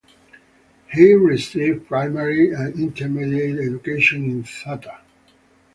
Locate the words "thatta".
4.43-4.99